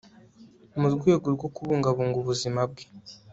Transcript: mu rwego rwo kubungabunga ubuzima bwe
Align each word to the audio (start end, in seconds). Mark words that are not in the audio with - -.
mu 0.79 0.87
rwego 0.95 1.27
rwo 1.35 1.47
kubungabunga 1.55 2.17
ubuzima 2.23 2.61
bwe 2.71 2.85